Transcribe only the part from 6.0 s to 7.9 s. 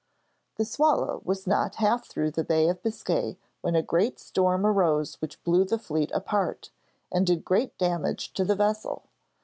apart, and did great